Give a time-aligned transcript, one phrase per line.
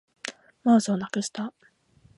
[0.63, 1.53] マウスをなくした